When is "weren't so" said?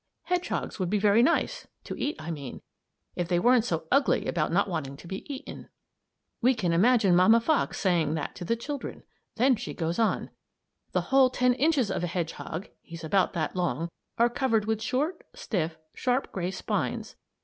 3.37-3.85